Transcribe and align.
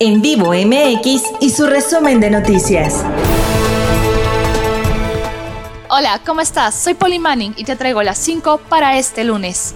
En 0.00 0.22
Vivo 0.22 0.52
MX 0.52 1.22
y 1.40 1.50
su 1.50 1.66
resumen 1.66 2.20
de 2.20 2.30
noticias. 2.30 3.02
Hola, 5.90 6.20
¿cómo 6.24 6.40
estás? 6.40 6.76
Soy 6.76 6.94
Polly 6.94 7.18
Manning 7.18 7.54
y 7.56 7.64
te 7.64 7.74
traigo 7.74 8.00
las 8.04 8.16
5 8.18 8.60
para 8.68 8.96
este 8.96 9.24
lunes. 9.24 9.74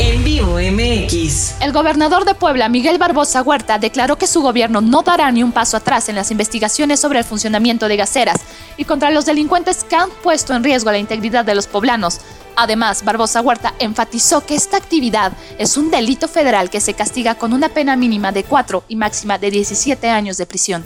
En 0.00 0.24
Vivo 0.24 0.58
MX. 0.58 1.60
El 1.60 1.70
gobernador 1.70 2.24
de 2.24 2.34
Puebla, 2.34 2.68
Miguel 2.68 2.98
Barbosa 2.98 3.42
Huerta, 3.42 3.78
declaró 3.78 4.18
que 4.18 4.26
su 4.26 4.42
gobierno 4.42 4.80
no 4.80 5.02
dará 5.02 5.30
ni 5.30 5.44
un 5.44 5.52
paso 5.52 5.76
atrás 5.76 6.08
en 6.08 6.16
las 6.16 6.32
investigaciones 6.32 6.98
sobre 6.98 7.20
el 7.20 7.24
funcionamiento 7.24 7.86
de 7.86 7.96
gaseras 7.96 8.40
y 8.76 8.84
contra 8.84 9.12
los 9.12 9.24
delincuentes 9.24 9.84
que 9.84 9.94
han 9.94 10.10
puesto 10.24 10.52
en 10.52 10.64
riesgo 10.64 10.90
la 10.90 10.98
integridad 10.98 11.44
de 11.44 11.54
los 11.54 11.68
poblanos. 11.68 12.18
Además, 12.56 13.04
Barbosa 13.04 13.40
Huerta 13.40 13.74
enfatizó 13.78 14.44
que 14.44 14.54
esta 14.54 14.76
actividad 14.76 15.32
es 15.58 15.76
un 15.76 15.90
delito 15.90 16.28
federal 16.28 16.70
que 16.70 16.80
se 16.80 16.94
castiga 16.94 17.34
con 17.34 17.52
una 17.52 17.68
pena 17.68 17.96
mínima 17.96 18.32
de 18.32 18.44
4 18.44 18.84
y 18.88 18.96
máxima 18.96 19.38
de 19.38 19.50
17 19.50 20.08
años 20.08 20.36
de 20.36 20.46
prisión. 20.46 20.84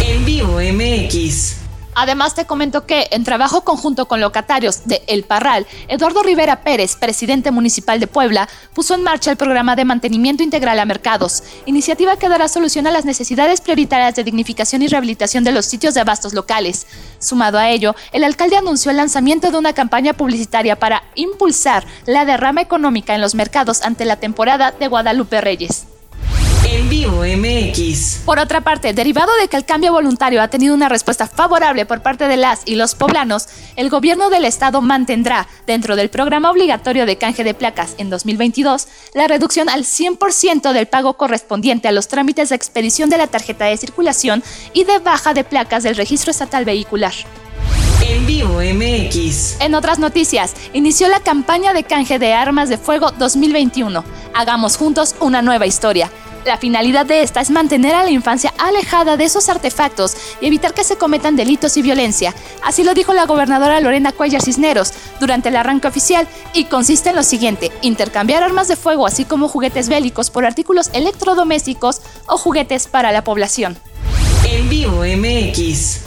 En 0.00 0.24
Vivo 0.24 0.58
MX. 0.60 1.65
Además, 1.98 2.34
te 2.34 2.44
comento 2.44 2.84
que, 2.84 3.08
en 3.10 3.24
trabajo 3.24 3.62
conjunto 3.62 4.06
con 4.06 4.20
locatarios 4.20 4.84
de 4.84 5.02
El 5.06 5.24
Parral, 5.24 5.66
Eduardo 5.88 6.22
Rivera 6.22 6.60
Pérez, 6.60 6.94
presidente 6.94 7.50
municipal 7.50 7.98
de 7.98 8.06
Puebla, 8.06 8.50
puso 8.74 8.94
en 8.94 9.02
marcha 9.02 9.30
el 9.30 9.38
programa 9.38 9.76
de 9.76 9.86
mantenimiento 9.86 10.42
integral 10.42 10.78
a 10.78 10.84
mercados, 10.84 11.42
iniciativa 11.64 12.18
que 12.18 12.28
dará 12.28 12.48
solución 12.48 12.86
a 12.86 12.90
las 12.90 13.06
necesidades 13.06 13.62
prioritarias 13.62 14.14
de 14.14 14.24
dignificación 14.24 14.82
y 14.82 14.88
rehabilitación 14.88 15.42
de 15.42 15.52
los 15.52 15.64
sitios 15.64 15.94
de 15.94 16.02
abastos 16.02 16.34
locales. 16.34 16.86
Sumado 17.18 17.56
a 17.56 17.70
ello, 17.70 17.96
el 18.12 18.24
alcalde 18.24 18.58
anunció 18.58 18.90
el 18.90 18.98
lanzamiento 18.98 19.50
de 19.50 19.56
una 19.56 19.72
campaña 19.72 20.12
publicitaria 20.12 20.78
para 20.78 21.02
impulsar 21.14 21.86
la 22.04 22.26
derrama 22.26 22.60
económica 22.60 23.14
en 23.14 23.22
los 23.22 23.34
mercados 23.34 23.80
ante 23.80 24.04
la 24.04 24.16
temporada 24.16 24.70
de 24.70 24.88
Guadalupe 24.88 25.40
Reyes. 25.40 25.86
En 26.68 26.88
Vivo 26.88 27.22
MX. 27.22 28.22
Por 28.24 28.40
otra 28.40 28.60
parte, 28.60 28.92
derivado 28.92 29.30
de 29.40 29.46
que 29.46 29.56
el 29.56 29.64
cambio 29.64 29.92
voluntario 29.92 30.42
ha 30.42 30.48
tenido 30.48 30.74
una 30.74 30.88
respuesta 30.88 31.28
favorable 31.28 31.86
por 31.86 32.02
parte 32.02 32.26
de 32.26 32.36
las 32.36 32.62
y 32.64 32.74
los 32.74 32.96
poblanos, 32.96 33.46
el 33.76 33.88
gobierno 33.88 34.30
del 34.30 34.44
estado 34.44 34.82
mantendrá, 34.82 35.46
dentro 35.66 35.94
del 35.94 36.10
programa 36.10 36.50
obligatorio 36.50 37.06
de 37.06 37.18
canje 37.18 37.44
de 37.44 37.54
placas 37.54 37.94
en 37.98 38.10
2022, 38.10 38.88
la 39.14 39.28
reducción 39.28 39.68
al 39.68 39.84
100% 39.84 40.72
del 40.72 40.86
pago 40.86 41.16
correspondiente 41.16 41.86
a 41.86 41.92
los 41.92 42.08
trámites 42.08 42.48
de 42.48 42.56
expedición 42.56 43.10
de 43.10 43.18
la 43.18 43.28
tarjeta 43.28 43.66
de 43.66 43.76
circulación 43.76 44.42
y 44.72 44.82
de 44.82 44.98
baja 44.98 45.34
de 45.34 45.44
placas 45.44 45.84
del 45.84 45.94
registro 45.94 46.32
estatal 46.32 46.64
vehicular. 46.64 47.14
En 48.02 48.26
Vivo 48.26 48.60
MX. 48.60 49.60
En 49.60 49.74
otras 49.76 50.00
noticias, 50.00 50.54
inició 50.72 51.08
la 51.08 51.20
campaña 51.20 51.72
de 51.72 51.84
canje 51.84 52.18
de 52.18 52.34
armas 52.34 52.68
de 52.68 52.78
fuego 52.78 53.12
2021. 53.12 54.04
Hagamos 54.34 54.76
juntos 54.76 55.14
una 55.20 55.42
nueva 55.42 55.66
historia. 55.66 56.10
La 56.46 56.58
finalidad 56.58 57.04
de 57.06 57.22
esta 57.22 57.40
es 57.40 57.50
mantener 57.50 57.96
a 57.96 58.04
la 58.04 58.10
infancia 58.10 58.54
alejada 58.56 59.16
de 59.16 59.24
esos 59.24 59.48
artefactos 59.48 60.16
y 60.40 60.46
evitar 60.46 60.74
que 60.74 60.84
se 60.84 60.96
cometan 60.96 61.34
delitos 61.34 61.76
y 61.76 61.82
violencia. 61.82 62.32
Así 62.62 62.84
lo 62.84 62.94
dijo 62.94 63.12
la 63.12 63.26
gobernadora 63.26 63.80
Lorena 63.80 64.12
Cuellar 64.12 64.40
Cisneros 64.40 64.92
durante 65.18 65.48
el 65.48 65.56
arranque 65.56 65.88
oficial 65.88 66.28
y 66.54 66.66
consiste 66.66 67.10
en 67.10 67.16
lo 67.16 67.24
siguiente, 67.24 67.72
intercambiar 67.82 68.44
armas 68.44 68.68
de 68.68 68.76
fuego 68.76 69.08
así 69.08 69.24
como 69.24 69.48
juguetes 69.48 69.88
bélicos 69.88 70.30
por 70.30 70.46
artículos 70.46 70.90
electrodomésticos 70.92 72.00
o 72.28 72.38
juguetes 72.38 72.86
para 72.86 73.10
la 73.10 73.24
población. 73.24 73.76
En 74.48 74.68
Vivo 74.68 75.02
MX. 75.02 76.05